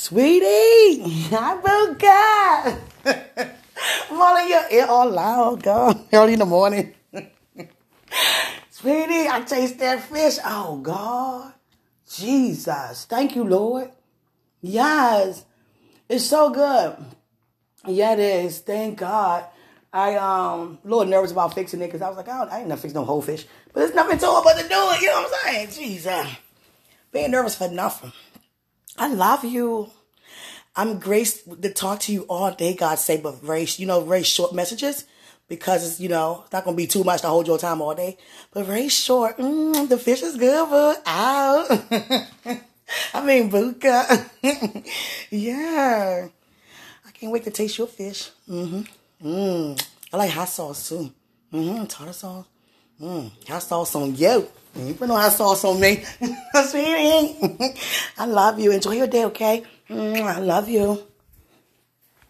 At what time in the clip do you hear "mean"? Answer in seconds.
43.24-43.50